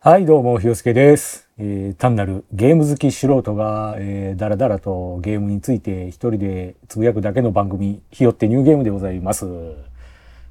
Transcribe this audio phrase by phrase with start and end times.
[0.00, 1.48] はい、どうも、ひよすけです。
[1.58, 9.44] えー単なるゲーム好き素人が、えー、だらだらとゲームについて一人でつぶやくだけの番組、ひよってニューゲームでございます。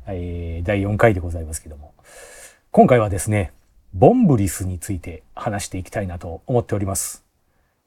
[0.05, 1.93] えー第4回でございますけども。
[2.71, 3.53] 今回はですね、
[3.93, 7.23] ボンブリスについて話していきたいなと思っております。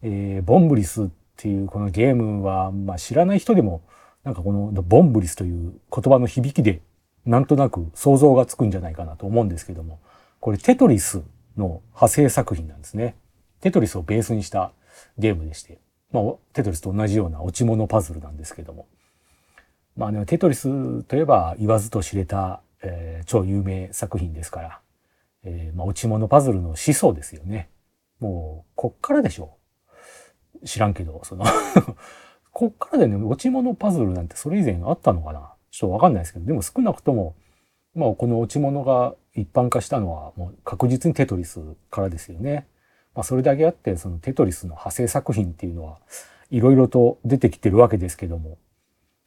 [0.01, 3.83] えーボンブリスっていうこのゲームは、まあ、知らない人でも、
[4.25, 6.81] なんかこのボンブリスという言葉の響きで、
[7.27, 9.99] なんとなく想像がつくんじゃないかなと思うんですけども、
[10.41, 11.21] これテトリス
[11.57, 13.17] の派生作品なんですね。
[13.61, 14.73] テトリスをベースにした
[15.19, 15.81] ゲームでして、
[16.13, 18.87] まあ、テトリスと同じような落ち物パズルなんですけども。
[19.97, 24.81] まあね、テトリスといえば言わずと知れた、えー超有名作品ですから、
[25.45, 27.69] えーまあ、落ち物パズルの始祖ですよね。
[28.19, 29.57] もう、こっからでしょ
[30.63, 30.67] う。
[30.67, 31.45] 知らんけど、その
[32.53, 37.35] こっからでね、落ち物パズルなんてそれ以前あったのかなちょっとわかんないですけど、でも少なくとも、
[37.95, 42.67] まあ、この落ち物が一般化したのはもう確実にテトリスからですよね。
[43.15, 45.99] まあ、それだけあってそのテトリスの派生作品っていうのは
[46.51, 48.59] いろいろと出てきてるわけですけども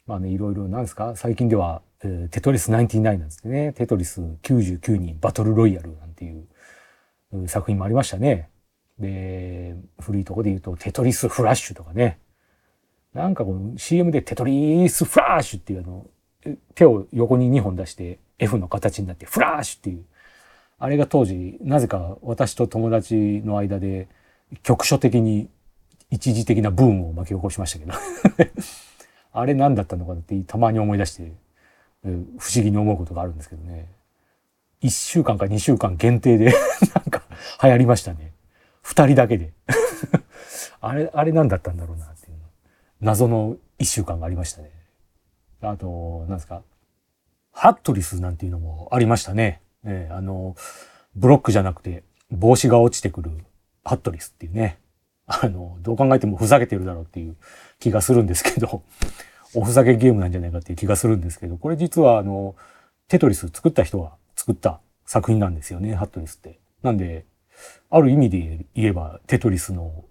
[0.08, 1.16] まあねいろいろなんですか？
[1.16, 6.48] 最近では、えーテトリス99なんですねテトリス99人バトルロイヤルなんていう
[7.48, 8.50] 作品もありましたね。
[9.00, 12.20] で古いところで言うとテトリスフラッシュとかね
[13.14, 16.06] なんかこの CM でテトリスフラッシュっていうあの
[16.76, 20.06] 手を横に2本出して F の形になってフラッシュっていう。
[20.80, 24.10] あれが当時なぜか私と友達の間で
[24.64, 25.50] 局所的に
[26.10, 27.94] 一時的なブームを巻き起こしましたけど。
[29.36, 31.32] あれ何だったのかってたまに思い出して
[32.04, 33.88] 不思議に思うことがあるんですけどね。
[34.84, 36.54] 1週間か2週間限定で
[36.94, 37.24] なんか
[37.64, 38.34] 流行りましたね。
[38.84, 39.54] 2人だけで。
[40.82, 42.38] あれあれ何だったんだろうなっていう
[43.02, 44.70] 謎の1週間がありましたね。
[45.70, 46.62] あと何ですか？
[47.52, 49.62] ハットリスなんていうのもありましたね。
[49.86, 50.56] ええあの、
[51.16, 53.32] ブロックじゃなくて帽子が落ちてくる
[53.84, 54.80] ハットリスっていうね。
[55.26, 57.38] あの、どう考えてもふざけてるだろうっていう
[57.80, 58.84] 気がするんですけど、
[59.56, 62.56] おふざけゲームなんじゃないかっていう気がするんですけど、これ実はあの、
[63.08, 66.60] テトリス作った人が作った作品なんですよね、ハットリスって。
[66.82, 67.26] なんで、
[67.90, 70.04] ある意味で言えばテトリスの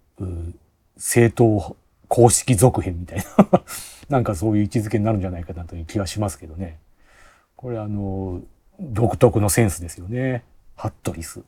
[0.96, 1.76] 正当
[2.12, 3.64] 公式続編みたいな
[4.10, 6.78] なんかそういう位置づけになるんじゃないかなという気がしますけどね。
[7.56, 8.42] これあの
[8.78, 10.44] 独特のセンスですよね。
[10.76, 11.40] ハットリス。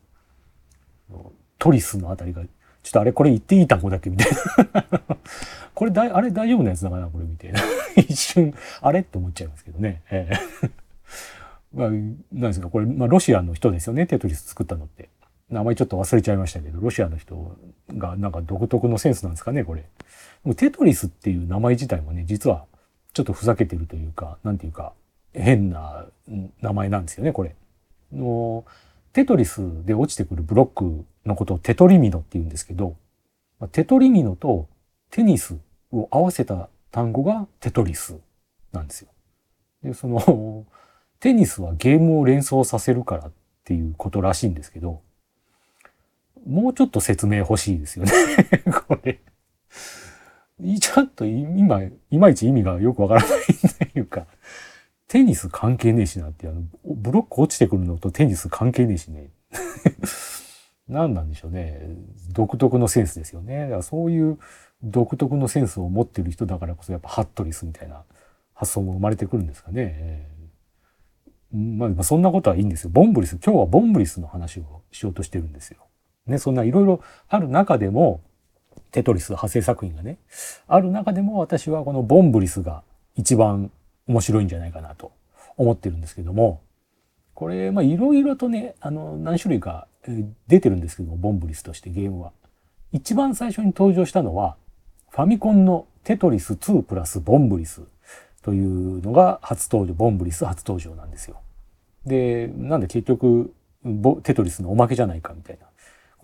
[1.59, 4.33] トリスのあたりが、ちょっとあれこれ言っていい単語だっけみたい
[4.73, 5.05] な。
[5.75, 7.61] これだいあれ大丈夫なやつだかなこれみたいな。
[7.97, 10.01] 一瞬、あれって思っちゃいますけどね。
[10.11, 10.31] え
[10.63, 10.71] え
[11.75, 14.07] まあ、なんですかこれ、まあ、ロシアの人ですよね。
[14.07, 15.11] テトリス作ったのって。
[15.55, 17.57] 名前ちょっと忘れちゃいましたけど、ロシアの人
[17.97, 19.83] がなんか独特のセンスなんですかね、これ。
[19.83, 19.87] で
[20.45, 22.67] もテトリスっていう名前自体もね、実は
[23.13, 24.93] ちょっとふざけてるというか、なんていうか、
[25.33, 26.07] 変な
[26.61, 27.55] 名前なんですよね、これ。
[28.13, 28.65] の
[29.13, 32.97] テトリスで落ちてくるブロックのことをテトリミノって言うんですけど、
[33.71, 34.69] テトリミノと
[35.11, 35.57] テニス
[35.93, 38.19] を合わせた単語がテトリス
[38.73, 39.09] なんですよ。
[39.85, 40.67] で、その、
[41.21, 43.33] テニスはゲームを連想させるからっ
[43.65, 45.01] ていうことらしいんですけど、
[46.47, 48.13] もうちょっと説明欲しいですよね、
[48.87, 49.21] これ。
[50.81, 53.31] ちょっと今、いまいち意味がよくわからない
[53.93, 54.27] というか、
[55.09, 59.31] テニス関係ねえしなって、あの、ブロック落ちてくるのとテニス関係ねえしね。
[60.89, 61.81] 何なんでしょうね。
[62.33, 63.63] 独特のセンスですよね。
[63.63, 64.39] だからそういう
[64.83, 68.03] 独特のセンスを持ってる人だからこそやっぱハットリスみたいな
[68.53, 70.29] 発想も生まれてくるんですかね。
[71.53, 72.91] まあそんなことはいいんですよ。
[72.91, 75.87] ボンブリス、今日はボンブリスの話をしようとしてるんですよ。
[76.27, 78.21] ね、そんないろいろある中でも、
[78.91, 80.19] テトリス派生作品がね、
[80.67, 82.83] ある中でも私はこのボンブリスが
[83.17, 83.71] 一番
[84.07, 85.13] 面白いんじゃないかなと
[85.57, 86.63] 思ってるんですけども、
[87.35, 89.89] これ、まあいろいろとね、あの、何種類か
[90.47, 92.33] 出てるんですけども、ボンブリスとしてゲームは。
[92.93, 94.57] 一番最初に登場したのは、
[95.11, 97.83] ファミコンのテトリス2プラスボンブリス
[98.43, 101.41] というのが初登場、ボンブリス初登場なんですよ。
[102.07, 103.53] で、なんで結局、
[104.23, 105.67] テトリスのおまけじゃないかみたいな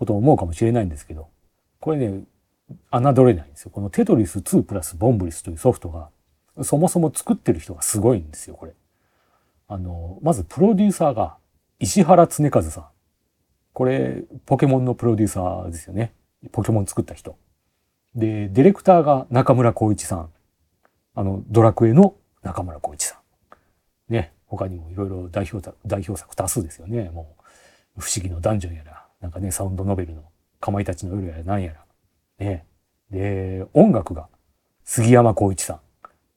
[0.01, 1.27] ことを思うかもしれないんですけど、
[1.79, 2.23] これね、
[2.91, 3.69] 侮れないんですよ。
[3.71, 6.09] このテトリス2プラスボンブリスというソフトが、
[6.63, 8.73] そもそも作ってる人がすごいんですよ、これ。
[9.67, 11.37] あの、まずプロデューサーが
[11.79, 12.85] 石原恒和さん。
[13.73, 16.15] これ、ポケモンのプロデューサーですよね。
[16.51, 17.37] ポケモン作った人。
[18.15, 20.29] で、ディレクターが中村光一さん。
[21.13, 23.19] あの、ドラクエの中村光一さ
[24.09, 24.11] ん。
[24.11, 24.33] ね。
[24.47, 27.11] 他にもいろいろ代表作、代表作多数ですよね。
[27.11, 27.35] も
[27.97, 30.23] う、不思議のダンジョンやら、なんかね、サウンドノベルの
[30.59, 31.85] かまいたちの夜やら何やら。
[32.45, 32.65] ね。
[33.09, 34.27] で、音楽が
[34.83, 35.79] 杉山光一さん。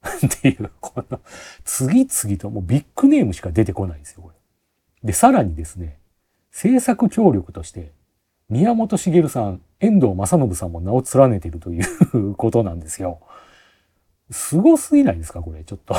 [0.27, 1.21] っていう、この、
[1.65, 4.35] 次々ともうビッグネームしか出てこないんですよ、これ。
[5.03, 5.99] で、さらにですね、
[6.51, 7.93] 制作協力として、
[8.49, 13.21] 宮本茂さん、遠藤正信さんも名を連ねているという ことなんですよ。
[14.31, 15.95] すごすぎないですかこれ、ちょっと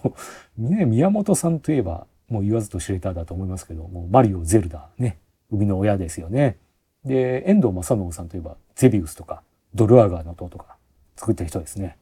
[0.56, 5.18] ね、宮本さんといえば、もう言わずと知れただと思いますけど、もうマリオ、ゼルダ、ね、
[5.50, 6.56] 生みの親ですよね。
[7.04, 9.42] で、遠藤正信さんといえば、ゼビウスとか、
[9.74, 10.76] ドルアガーの塔とか、
[11.16, 11.96] 作ってる人ですね。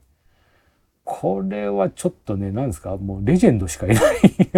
[1.05, 4.00] これはちょっとね、何ですかもうレジェンドしかいない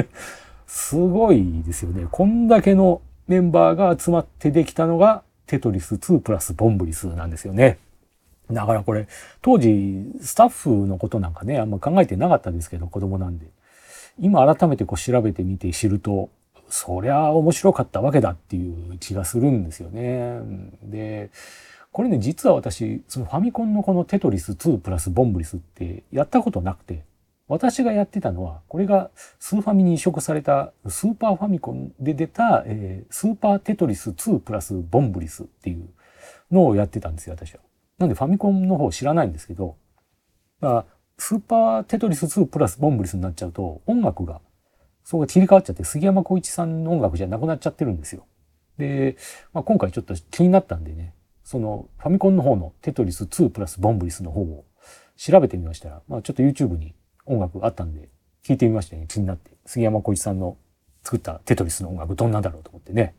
[0.67, 2.07] すごいですよね。
[2.11, 7.79] こんだけのメンバーが集まってできたのがテトリス2プラスボンブリスなんですよね。
[8.51, 9.09] だからこれ、
[9.43, 13.47] 当時スタッフのことなんかね、あんま考えてなかったですけど、子供なんで。
[14.19, 16.31] 今改めてこう調べてみて知ると、
[16.69, 20.41] そりゃ面白かったわけだっていう気がするんですよね。
[20.83, 21.31] で、
[21.93, 27.05] これね、実は私、そのファミコンのこのテトリス2プラスボンブリスってやったことなくて、
[27.49, 35.89] 私がやってたのは、これがスーファミに移植されたスーパーファミコンで出た、えー、スーパーテトリス2プラスボンブリスっていう
[36.51, 37.61] のをやってたんですよ、私は。
[37.99, 39.77] なんでファミコンの方知らないんですけど、
[40.61, 40.85] まあ、
[41.19, 44.41] スーパーテトリス2プラスボンブリスになっちゃうと、音楽が、
[45.07, 48.27] そこが切り替わっちゃって、杉山浩一さんの音楽じゃなくなっちゃってるんですよ。
[48.77, 49.17] で、
[49.53, 51.15] まあ、今回ちょっと気になったんでね、
[51.45, 54.65] そのファミコンの方のテトリス2プラスボンブリスの方を
[55.17, 58.09] 調べてみましたら、まあ、ちょっと YouTube に音楽あったんで、
[58.45, 59.07] 聞いてみましたね。
[59.09, 59.53] 気になって。
[59.65, 60.57] 杉山浩一さんの
[61.05, 63.15] 作ったテトリスの音楽どんなんだろうと思ってね。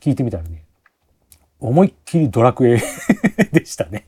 [0.00, 0.64] 聞いてみたらね、
[1.60, 2.82] 思いっきりドラクエ
[3.52, 4.04] でしたね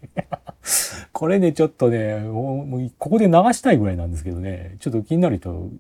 [1.23, 5.71] これね、ちょっとね、もうここで流したいぐらいなんですけどね、ちょっと気になる人、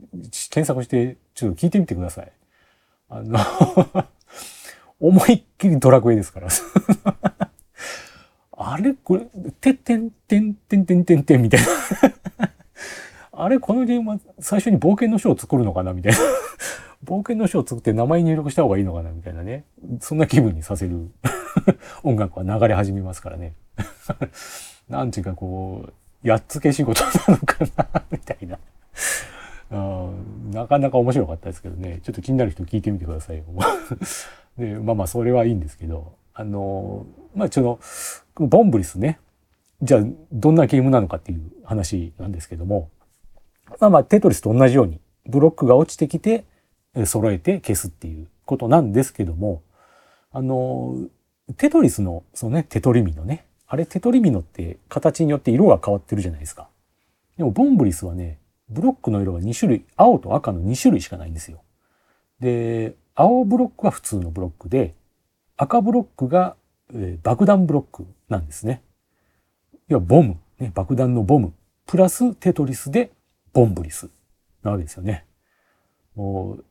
[0.50, 2.31] 検索して、ちょっと聞いてみてください。
[3.09, 3.41] あの
[5.00, 6.47] 思いっきりドラクエですから
[8.56, 9.27] あれこれ、
[9.61, 11.67] てってんてんてんてんてんてんみたいな
[13.33, 16.19] あれこのゲームは最初に冒険の書を作るのかなみたいな
[17.05, 19.65] 冒険の書を作って名前入力した方がいいのかなみたいなね。
[19.99, 21.11] そんな気分にさせる
[22.05, 23.55] 音楽は流れ始めますからね。
[24.93, 25.93] なんていうかこう、
[26.29, 28.59] やっつけ仕事なのかなみたいな。
[30.53, 32.00] なかなか面白かったですけどね。
[32.03, 33.44] ちょっと気になる人聞いてみてくださいよ。
[34.59, 37.79] で、まあまあそれはいいんですけど、あの、まあちょっ
[38.37, 39.19] と、ボンブリスね。
[39.81, 42.91] じゃあどんなゲームなのかっていう話なんですけども、
[43.81, 46.45] まあまあテトリスと同じようにブロックが落ちてきて
[47.06, 49.62] 揃えて消すっていうことなんですけども、
[50.33, 51.09] あの、
[51.56, 53.47] テトリスの、そのね、テトリミノね。
[53.73, 56.69] あれテトリミノって形によって色が変わってるじゃないですか。
[57.39, 58.37] でもボンブリスはね、
[58.69, 61.63] ブロックの色が2種類、青と赤の2種類しかないんですよ。
[62.39, 64.95] で、青ブロックは普通のブロックで、
[65.57, 66.55] 赤ブロックが、
[66.93, 68.83] えー、爆弾ブロックなんですね。
[69.89, 71.55] 要はボム、ね、爆弾のボム、
[71.87, 73.11] プラステトリスで
[73.55, 74.11] ボンブリス
[74.63, 75.25] なわけですよね。
[76.15, 76.65] もう、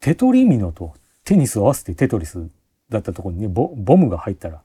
[0.00, 2.50] テトリミノとテニスを合わせてテトリス
[2.88, 4.63] だったところにね、ボボムが入ったら、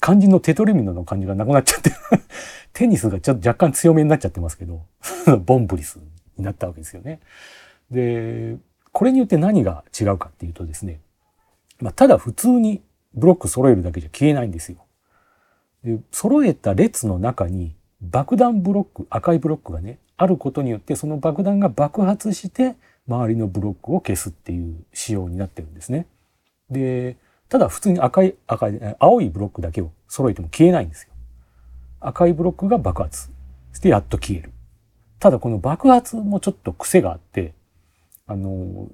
[0.00, 1.90] 肝心のテトリミノの感じがなくなっちゃって
[2.72, 4.82] テニスがちょっと若干強めになっちゃってますけど
[5.44, 5.98] ボンブリス
[6.36, 7.20] になったわけですよね。
[7.90, 8.56] で、
[8.92, 11.00] これによって何が違うかっていうとですね、
[11.80, 12.82] まあ、ただ普通に
[13.14, 14.78] ブロック揃えるだけじゃ消えないんですよ。
[15.84, 22.76] で揃えた列の中に爆弾ブロック、赤いブロックがね、あることによってその爆弾が爆発して
[23.08, 26.06] 周りのブロックを消すっていう仕様になってるんですね。
[26.70, 27.16] で、
[27.50, 31.12] ただ普通に赤い、赤い、青いブロックだけを揃えても消えないんですよ。
[32.00, 33.28] 赤いブロックが爆発
[33.72, 34.52] してやっと消える。
[35.18, 37.52] ただこの爆発もちょっと癖があって、
[38.28, 38.88] あの、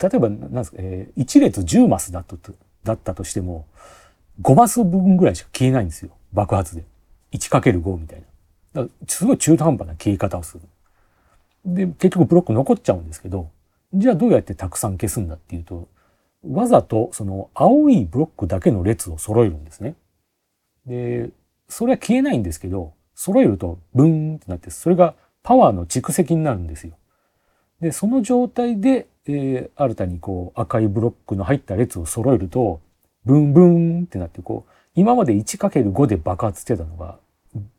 [0.00, 2.38] 例えば、なんですか、えー、1列10マスだと、
[2.84, 3.66] だったとしても、
[4.40, 6.12] 5マス分ぐらいしか消えないんですよ。
[6.32, 6.84] 爆発で。
[7.32, 8.20] 1×5 みたい
[8.72, 8.82] な。
[8.82, 10.62] だからすごい中途半端な消え方をする。
[11.66, 13.50] で、結局ブロック残っちゃうんですけど、
[13.92, 15.88] じゃあどうやってたくさん消すんだっていうと、
[16.44, 19.94] わざとその青いブロックだけの列を揃えるんですね。
[20.86, 21.30] で、
[21.68, 26.94] それは消えないんですけど、揃えるとブーンってなって、それがパワーの蓄積になるんですよ。
[27.80, 32.80] で、その状態で、えー、新たにこう赤いブロックの入った列を揃えると、
[33.24, 37.18] ブンブンってなってこう、今まで 1×5 で爆発してたのが、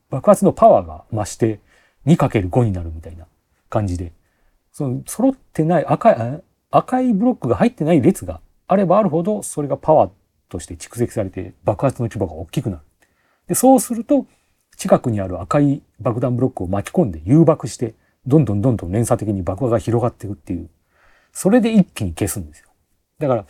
[0.09, 1.59] 爆発のパワーが増して
[2.05, 3.25] 2×5 になるみたいな
[3.69, 4.11] 感じで、
[4.71, 8.39] その揃ってない赤い、赤いブロックが入ってない列が
[8.71, 10.11] あればあるほど、それがパワー
[10.47, 12.81] として蓄積されて爆発の規模が大きくなる。
[13.47, 14.25] で、そうすると、
[14.77, 20.69] 近くにある赤い爆弾ブロックを巻き込んで誘爆して、どんどんどんどん連鎖的に爆破が広がっていくっていう、
[21.33, 22.69] それで一気に消すんですよ。
[23.19, 23.45] だから、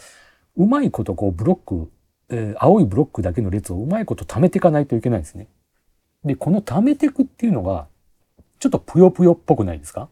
[0.58, 1.92] うまいことこうブロック、
[2.30, 5.50] えー、青いブロックだけの列をうまいこと貯めていかないといけないんですね。
[6.26, 7.86] で、この貯めていくっていうのが、
[8.58, 10.10] ちょっとぷよぷよっぽくないですか？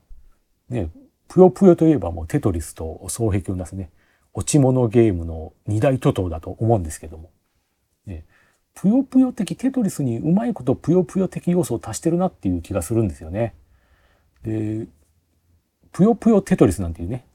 [0.70, 0.92] ね、
[1.28, 3.90] ぷよぷよといえばもうテトリスと双璧を出すね、
[4.34, 7.30] 落ち物ゲームの二大巨頭だと思うんですけども。
[8.76, 13.54] ぷよぷよ的テトリスにうまいことぷよぷよ的要素を足してるなっていう気がするんですよね。
[14.44, 14.88] で、
[15.92, 17.26] ぷよぷよテトリスなんていうね、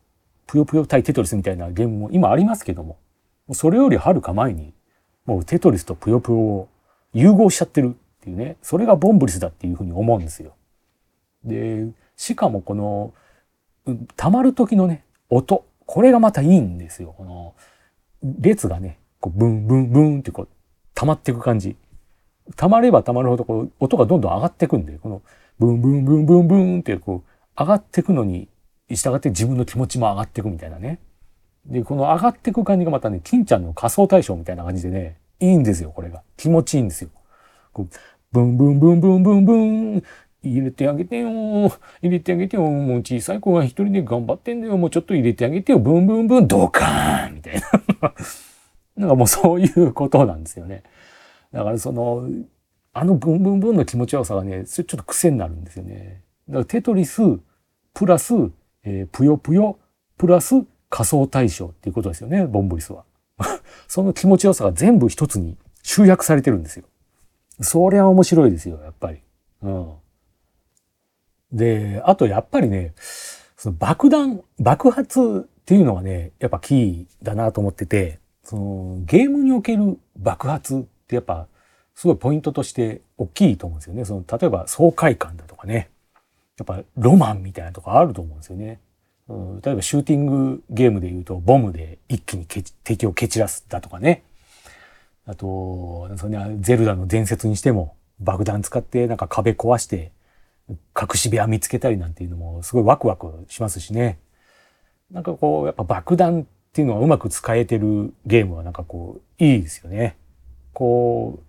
[0.47, 2.97] ぷよぷよ対テトリスみたいなゲームも今ありますけども、
[3.53, 4.73] それよりはるか前に、
[5.27, 6.69] もうテトリスとぷよぷよを
[7.13, 10.55] 融合しちゃってるっていうね、それがボンブリスだっていうふうに思うんですよ。
[11.45, 11.87] で、
[12.17, 13.13] しかもこの、
[14.17, 17.15] 溜まる時のね、音、これがまたいいんですよ。
[17.17, 17.55] この、
[18.41, 20.49] 列がね、こうブンブンブンってこう、
[20.95, 21.77] 溜まっていく感じ。
[22.57, 25.23] 溜まれば溜まるほどこう、音がどんどん上がっていくんで、この、
[25.59, 28.49] ブンブンブンブンブンってこう、上がっていくのに、
[28.91, 30.99] 従って自分の気持ちも上がっていくみたいなね。
[31.67, 36.23] で、この上がっていく感じがまたね、金ちゃんの仮想対象みたいな感じでね、いいんですよ、これが。
[36.37, 37.11] 気持ちいいんですよ。
[37.73, 37.89] こう
[38.33, 40.03] ブンブンブンブンブンブン、
[40.45, 41.29] 入れてあげてよ。
[42.03, 42.63] 入れてあげてよ。
[42.63, 44.77] もう小さい子が一人で頑張ってんだよ。
[44.77, 45.79] もうちょっと入れてあげてよ。
[45.79, 48.15] ブンブンブン、ドカーンみたいな。
[48.97, 50.83] なんかもうそういうことなんですよね。
[51.53, 52.29] だからその、
[52.93, 56.23] あのブンブンブンの気持ちよさがね、ちょっと癖になるんですよね。
[56.49, 57.23] だからテトリス、
[57.93, 58.35] プラス、
[58.85, 59.79] えー、ぷよぷよ、
[60.17, 63.05] プラス仮想対象っていうことですよね、ボンブリスは。
[63.89, 66.85] その気持ちよさが全部一つに集約されてるんですよ。
[67.61, 69.19] そりゃ面白いですよ、やっぱり。
[69.63, 69.93] うん。
[71.55, 72.93] で、あとやっぱりね、
[73.57, 81.47] その爆弾、爆発っていうのはね、やっぱキーだなと思ってて、そのゲームにおける爆発ってやっぱ
[81.95, 84.05] すごいポイントとして大きいと思うんですよね。
[84.05, 85.89] その例えば爽快感だとかね。
[86.59, 88.81] やっぱロマンみたいなとこあると思うんですよね。
[89.29, 94.23] うん、例えばシューティングゲームで言うとボムで一気に敵を蹴散らすだとかね。
[95.27, 100.13] あと、それゼルダの伝説にしても爆弾使ってなんか壁壊して
[100.69, 104.19] 隠し部屋見つけたりなんていうのもすごいワクワクしますしね。
[105.11, 110.17] なんかこう、やっぱ爆弾っていうのはうまく使えてるゲームはなんかこう、いいですよね。
[110.73, 111.41] こ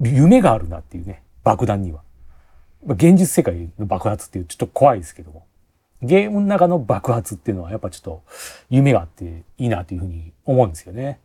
[0.00, 2.02] う、夢があるなっていうね、爆弾には。
[2.86, 5.46] 現実世界の爆発っていうちょっと怖いですけども。
[6.02, 8.22] ゲームの中の爆発っていうのはやっぱちょっと
[8.70, 11.20] 夢があっていいなというふうに思うんですよね。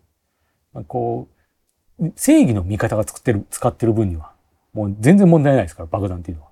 [0.87, 1.27] こ
[1.99, 4.33] う、正義の味方が作ってる、使ってる分には、
[4.73, 6.46] もう全然問題ないですから、爆弾っていうのは。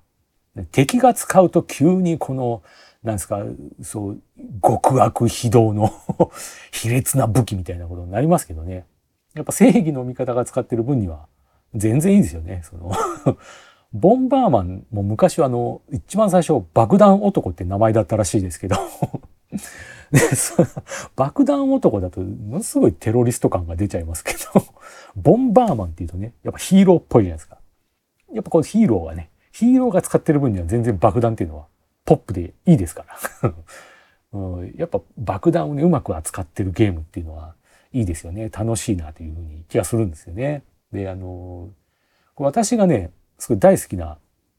[0.64, 2.62] 敵が使うと急にこの、
[3.02, 3.42] なんですか、
[3.82, 4.22] そう、
[4.62, 5.92] 極悪非道の
[6.72, 8.86] 卑劣な武器みたいなことになりますけどね。
[9.34, 11.26] やっぱ正義の味方が使ってる分には
[11.74, 12.62] 全然いいですよね。
[12.64, 12.92] その
[13.92, 18.76] ボンバーマンも昔はあの、一番最初爆弾男って名前だったらしいですけど
[21.16, 24.64] 爆弾男だとものすごいテロリスト感が出ちゃいますけど
[25.16, 27.58] ボンバーマンって言うとね、やっぱヒーローっぽいじゃないですか。
[28.32, 31.64] やっぱこのヒーローがね、ヒーローが使ってる分には全然爆弾っていうのは
[32.04, 33.06] ポップでいいですか
[33.42, 33.54] ら
[34.38, 34.74] うん。
[34.76, 37.54] やっぱ爆弾をね、うまく扱ってるゲームっていうのは
[37.90, 38.50] いいですよね。
[38.50, 40.62] 楽しいなというふうに気がするんですよね。
[40.92, 41.70] で、あの、
[42.36, 44.18] 私がね、すごい大好きな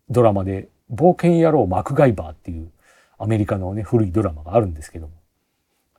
[0.09, 2.71] ドラマで、冒険野郎マクガイバーっていう
[3.19, 5.13] アメリカのね、古いドラマがあるんですけども、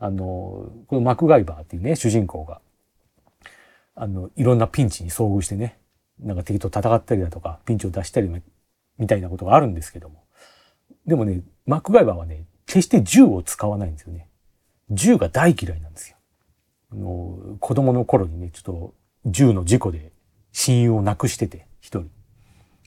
[0.01, 2.61] あの、このマクガイバーっていうね、主人公が、
[3.95, 5.79] あの、いろんなピンチに遭遇してね、
[6.19, 8.29] なんか敵と戦ったりだとか、ピンチを出したり
[8.99, 10.25] みたいなことがあるんですけども。
[11.07, 14.29] でもね、マックガイバーはね、決して銃を使わないんですよね。
[14.91, 16.17] 銃が大嫌いなんですよ。
[16.93, 18.95] あの子供の頃にね、ちょっと
[19.27, 20.13] 銃の事故で
[20.53, 22.11] 親友を亡くしてて、一人。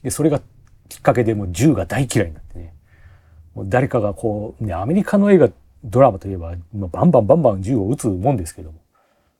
[0.02, 0.40] で、それが
[0.88, 2.74] きっかけでもう銃が大嫌いになってね。
[3.54, 5.48] もう誰かがこう、ね、アメリカの映画、
[5.84, 8.80] ドラマといえば、バンバンバンバン銃を撃つもんですけども、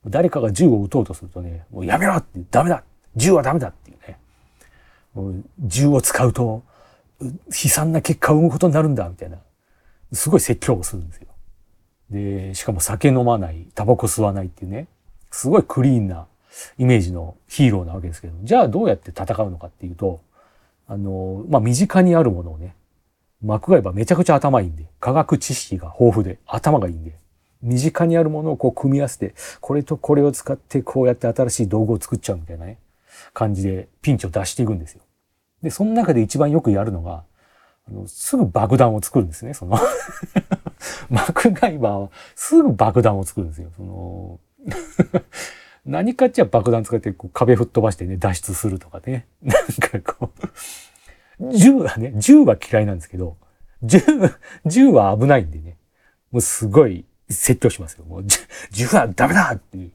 [0.07, 2.83] 誰かが銃を撃とうとするとね、もうやめろってダメだ
[3.15, 3.73] 銃はダメだ。
[5.61, 6.63] 銃を使うと
[7.21, 7.31] 悲
[7.71, 9.39] 惨な結果を生むことになるんだみたいな。
[10.13, 11.29] すごい説教をするんですよ。
[12.11, 14.87] でしかも酒飲まないタバコ吸わないっていうね。
[15.31, 16.27] すごいクリーンな
[16.79, 20.21] イメージのヒーローなわけですけどじゃあどうやって戦うのかっていうと
[20.87, 22.75] あのまあ身近にあるものをね
[23.43, 27.15] マクガイバーめちゃくちゃ頭いいんで科学知識が豊富で頭がいいんで
[27.63, 32.79] 身近にあるものをこう組み合わせてこれとこれを使ってこうやって新しい道具を作っちゃうみたいなね。
[33.33, 35.03] 感じでピンチを出していくんですよ。
[35.63, 37.25] で、その中で一番よくやるのが、
[37.89, 39.79] あのすぐ爆弾を作るんですね、その
[41.11, 43.71] マクガイバーはすぐ爆弾を作るんですよ。
[43.77, 44.41] その
[45.85, 49.27] 何かっちゃ爆弾使ってこう壁吹っ飛ばしてね、脱出するとかね。
[49.43, 49.55] な
[49.99, 50.31] んかこ
[51.41, 53.37] う、銃はね、銃は嫌いなんですけど、
[53.83, 53.99] 銃、
[54.65, 55.77] 銃は危ないんでね、
[56.31, 58.05] もうすごい説教しますよ。
[58.05, 58.25] もう
[58.71, 59.93] 銃はダメだっていう。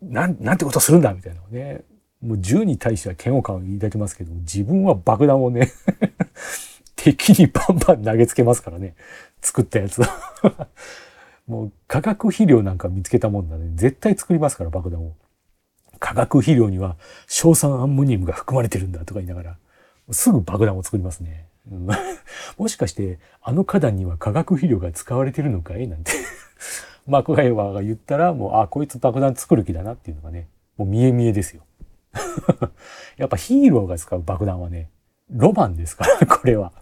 [0.00, 1.82] なん、なんてことするんだみたいなね。
[2.24, 5.72] もう銃に対しては嫌悪感を抱きますけども、自分は爆弾をね
[6.96, 8.94] 敵にバンバン投げつけますからね。
[9.42, 10.04] 作ったやつを
[11.46, 13.70] もう化学肥料なんか見つけたもんだね。
[13.74, 15.12] 絶対作りますから、爆弾を。
[16.00, 16.96] 化学肥料には
[17.28, 19.58] 硝酸アンモニウムが含まれてるんだとか言いながら、
[20.10, 21.46] すぐ爆弾を作りますね。
[22.58, 25.88] もしかしてあの花壇には化学肥料が使われてるのかい？
[25.88, 26.12] なんて
[27.06, 31.62] マクガイバーが言ったらもうあこいつ爆弾作る気だなっていうのがねもう見え見えですよ
[33.16, 34.90] やっぱヒーローが使う爆弾はね
[35.30, 36.72] ロマンですから これは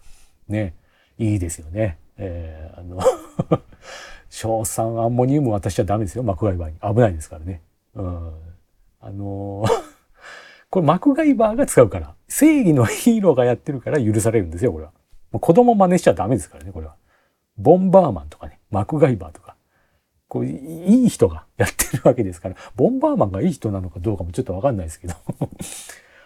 [0.48, 0.74] ね
[1.18, 3.00] いいですよねえー、あの
[4.30, 7.62] 硝酸アンモニウム渡しちゃダメですよマクガイバーに危ないですからね
[7.94, 8.32] うん
[9.00, 9.64] あの
[10.70, 14.92] これマクガイバーが使うから正義のヒーローがやってるから許されるんですよ、これは。
[15.38, 16.96] 子供真似しちゃダメですからね、これは。
[17.58, 19.54] ボンバーマンとかね、マクガイバーとか。
[20.32, 25.14] こう、いい人がやってるわけですから、ボンバーマンがいい人なのかどうかもちょっとわかんないですけど。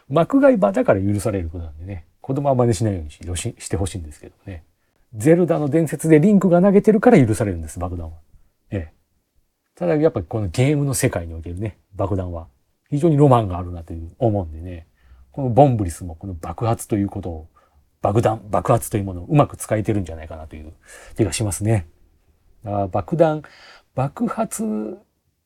[0.09, 3.21] マクガイバーだから許されることなんでね、子供は真似しないようにし
[3.59, 4.63] してほしいんですけどね。
[5.17, 8.17] ゼルダの伝説でリンクが投げてるから許されるんです、爆弾は。
[8.71, 8.95] ええ。
[9.75, 12.47] ただやっぱりこのゲームの世界におけるね、爆弾は
[12.89, 14.87] 非常にロマンがあるなという思うんでね。
[15.33, 17.49] このボンブリスもこの爆発ということを、
[18.03, 20.73] 爆弾、爆発というものをうまく使えてるんじゃないかなという
[21.17, 21.89] 気がしますね。
[22.67, 23.43] あ爆弾、
[23.97, 24.99] 爆発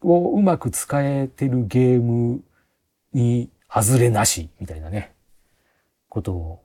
[0.02, 2.42] をうまく使えてるゲーム
[3.12, 5.14] に外れなしみたいなね、
[6.09, 6.62] ことを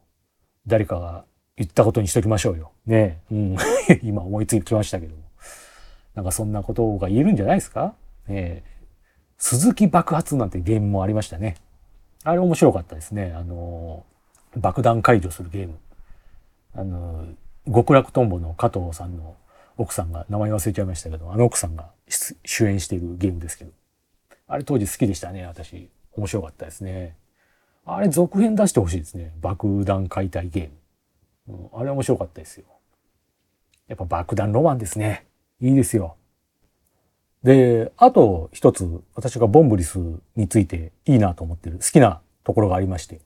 [0.65, 1.25] 誰かが
[1.55, 2.71] 言ったことにしときましょうよ。
[2.87, 3.55] ねうん。
[4.01, 5.21] 今思いついてきましたけども。
[6.15, 7.93] なんかそんなことが言えるんじゃないですか？
[8.27, 8.63] ね
[9.37, 11.55] 鈴木爆発なんてゲームもありましたね。
[12.23, 13.31] あれ面白かったですね。
[13.33, 14.03] あの、
[14.57, 15.77] 爆弾解除するゲーム。
[16.73, 17.27] あの、
[17.71, 19.35] 極楽とんぼの加藤さんの
[19.77, 21.91] 奥さんが、名前忘れちゃいましたけど、あの奥さんが
[22.45, 23.71] 主演しているゲームですけど。
[24.47, 25.89] あれ当時好きでしたね、私。
[26.13, 27.15] 面白かったですね。
[27.85, 29.33] あれ続編出してほしいですね。
[29.41, 31.69] 爆弾解体ゲーム。
[31.73, 32.65] うん、あれ面白かったですよ。
[33.87, 35.27] やっぱ爆弾ロマンですね。
[35.61, 36.15] いいですよ。
[37.43, 39.99] で、あと一つ私がボンブリス
[40.35, 43.21] についていいなと思ってる好きなところがありまして。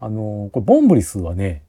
[0.00, 1.62] あの、これボンブリスはね、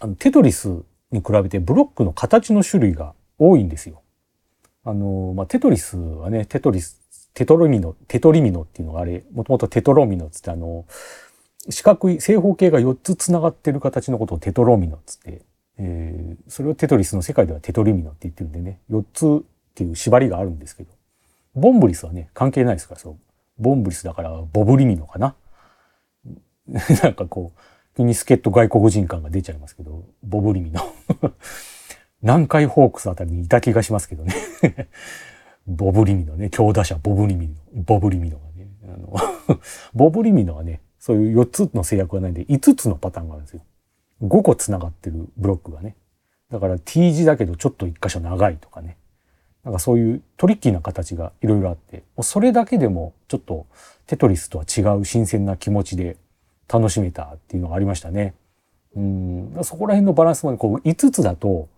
[0.00, 0.68] あのテトリス
[1.12, 4.02] に比べてブロックの形の種類が多いんですよ。
[4.84, 10.86] あの、まあ、テトリスはね、テトリス、テトロミノ、テトリミノっていうのがあれ、もともとテトロミノっつってあの、
[11.68, 15.42] 四角い正方形が4つ繋がってる形のことをテトロミノっつって、
[15.78, 19.44] えー、それをテトリスの世界ではテトリミノって言ってるんでね、4つっ
[19.74, 20.90] ていう縛りがあるんですけど、
[21.54, 23.16] ボンブリスはね、関係ないですから、そう。
[23.58, 25.34] ボンブリスだから、ボブリミノかな。
[27.02, 27.60] なんかこう、
[27.96, 30.80] 国ニスケット外国人感が出ちゃいますけど、ボブリミノ。
[32.22, 34.34] 南海ホークスあたりにいた気がしますけどね。
[35.66, 38.68] ボブリミノね、強打者ボブリミノ、ボブリミノがね。
[38.84, 39.58] あの
[39.94, 43.62] ボブリミノはね、そういう4つの制約がないんで、5つのパターンがあるんですよ。
[44.22, 45.96] 5個繋がってるブロックがね。
[46.50, 48.96] だから T 字だけどちょっと1箇所長いとかね。
[49.64, 53.66] なんかそういうトリッキーな形がいろいろあって、もうそれだけでもちょっと
[54.06, 56.16] テトリスとは違う新鮮な気持ちで
[56.68, 58.34] 楽しめたっていうのがありましたね。
[58.94, 61.68] うん、そこら辺のバランスも、こう5つだと、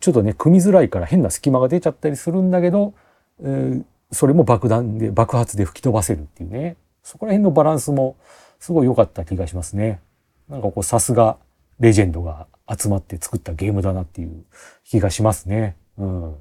[0.00, 2.94] ちょっとね、組みづらいから変な隙間が出ちゃったりするんだけど、
[3.40, 6.76] えー、それも爆弾で、爆発で吹き飛ばせるっていうね。
[7.02, 8.16] そこら辺のバランスも
[8.58, 10.00] すごい良かった気がしますね。
[10.48, 11.38] なんかこうさすが
[11.80, 14.44] レジェンドが集まって作ったゲームだなっていう
[14.84, 15.76] 気がしますね。
[15.98, 16.34] うん。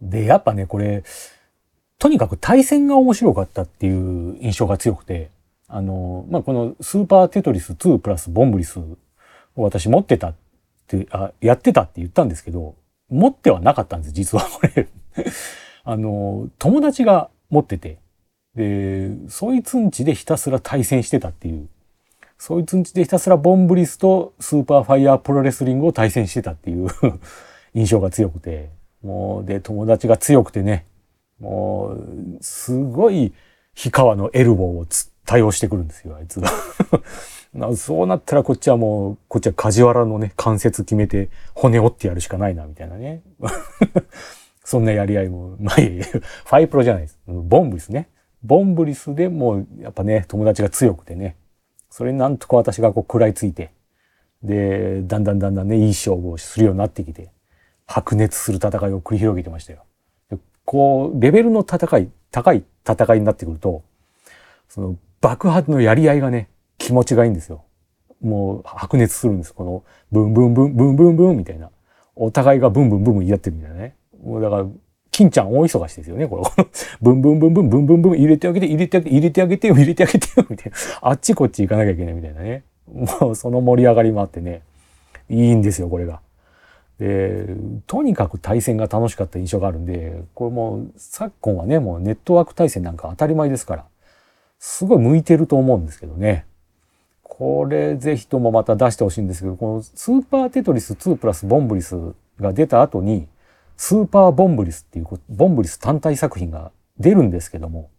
[0.00, 1.04] で、やっぱね、これ、
[1.98, 5.30] とにかく対戦が面白かったっていう印象が強くて、
[5.68, 8.84] あの、まあ、このスーパーテトリス2プラスボンブリスを
[9.56, 10.34] 私持ってた
[10.82, 12.74] って、あ、やってたって言ったんですけど、
[13.08, 14.88] 持ってはなかったんです、実はこれ。
[15.84, 17.98] あの、友達が持ってて、
[18.54, 21.68] で、そいつんちでひたすら対戦してたっていう、
[22.38, 26.88] そいつんちでひたすらボンブリスとスーパーファイヤープロレスリングを対戦してたっていう。
[27.74, 28.68] 印象が強くて、
[29.02, 30.86] もう、で、友達が強くてね、
[31.40, 33.32] もう、すごい、
[33.74, 34.86] 氷川のエルボーを
[35.24, 36.50] 多用してくるんですよ、あいつが。
[37.76, 43.22] そうなったらこっちはもう、こっちは梶原のね、関節決めて骨折ってやるしかないな、みたいなね。
[44.64, 47.18] そんなやり合いも、まあいい、ファイプロじゃないです。
[47.26, 48.08] ボンブリスね。
[48.42, 51.36] ボンブリスでもう、やっぱね、友達が強くてね。
[51.90, 53.70] それになんとか私がこう食らいついて、
[54.42, 57.30] で、だんだんだんだんね、いい勝負をするようになってきて、
[57.86, 59.84] 白熱する戦いを繰り広げてましたよ。
[60.64, 63.82] こう、レベルの戦い、高い戦いになってくると、
[64.68, 67.64] その爆発のやり合いがね、気持ちがいいんですよ。
[68.20, 69.54] もう白熱するんです。
[69.54, 71.70] この、ブンブンブン、ブンブンブンみたいな。
[72.14, 73.94] お互いがブンブンブンブン言い合ってるみたいなね。
[74.22, 74.66] もうだから、
[75.12, 76.66] 金ちゃん大忙しですよね、これ。
[77.00, 80.78] ブンブンブンブン、ブンブンブン入れてあげて、入れてあげて、入れてあげてよ、入れてあげてよ、みたいな。
[81.00, 82.64] あっちこっち行かなきゃいけないみたいなね。
[83.20, 84.62] もうその盛り上がりもあってね、
[85.30, 86.20] いいんですよ、これが。
[86.98, 87.46] で
[87.86, 93.84] とにかく対戦が楽しかった印象があるんでこれもう昨今はねもうネットワーク対戦なんか当たり前ですから
[94.64, 96.46] すごい向いてると思うんですけどね
[97.24, 101.96] これぜひともまた出してほしいんですけどこのスーパーテトリス2プラスボンブリス
[102.38, 103.26] が出た後に
[103.76, 107.90] スーパーボンブリスっていうボンブリス単体作品が出るんですけども、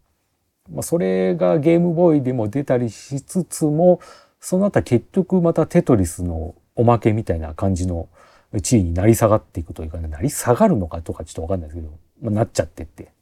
[0.72, 4.00] まあ、それがゲームボーイでも出たりしつつも
[4.40, 8.08] その後は結局またテトリスのおまけみたいな感じの
[8.62, 13.13] 地位になり下がっていくというか、ね、なり下がるのかとかちょっとわかんないですけど、まあ、なっちゃってって。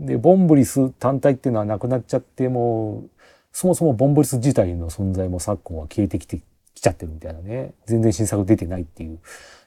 [0.00, 3.10] で、ボンブリス単体っていうのはなくなっちゃって、もう、
[3.52, 6.40] そもそもボンブリス自体の存在も昨今は消えてきて
[6.74, 7.72] きちゃってるみたいなね。
[7.86, 9.18] 全然新作出てないっていう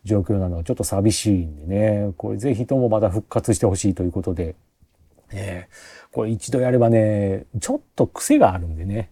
[0.03, 2.13] 状況なのはちょっと寂しいんでね。
[2.17, 4.55] これぜひともまた復活してほしいということで。
[5.33, 5.69] ね、
[6.11, 9.09] これ一度やればね、ちょっと癖があるんでね。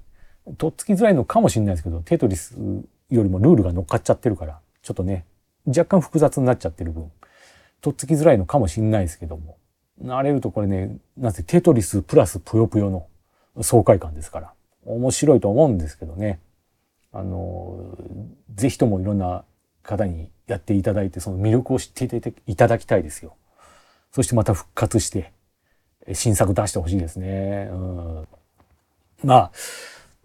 [0.57, 2.57] とっつきづらいのかもしれないですけど、テトリス
[3.09, 5.25] よりもルールが乗っかっちゃってるから、ちょっとね、
[5.67, 7.11] 若干複雑になっちゃってる分、
[7.81, 9.57] とっつきづらいのかもしれないですけども、
[10.01, 14.53] 慣れるとこれね、なぜテトリスプラスぷよぷよの爽快感ですから、
[14.85, 16.39] 面白いと思うんですけどね。
[17.11, 17.97] あの、
[18.55, 19.43] ぜひともいろんな
[19.83, 23.35] 方にやっていただいて、その魅力を知っていただきたいですよ。
[24.11, 25.31] そしてまた復活して、
[26.13, 27.69] 新作出してほしいですね。
[27.71, 28.27] うん、
[29.23, 29.51] まあ、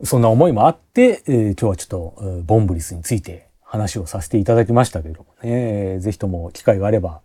[0.02, 7.20] そんな思いもあって、えー、今日はちょっと、ボンブリスについて話をさせていただきましたけどもね、ぜひとも機会があれば、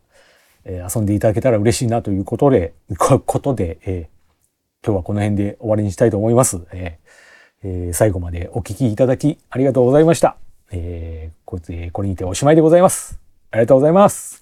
[0.70, 2.74] え、遊んでいただけたら嬉しいなということで、
[3.26, 4.10] ことで、え、
[4.86, 6.62] 今日はこの辺で終わりにしたいと思います。
[6.72, 7.00] え
[7.64, 10.38] え、最後までお聴きいただきありがとうございました。
[10.72, 13.20] えー、これにておしまいでございます。
[13.52, 14.39] ありがとうございます。